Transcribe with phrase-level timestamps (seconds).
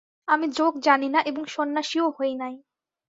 [0.27, 2.55] আমি যোগ জানি না এবং সন্ন্যাসীও হই নাই।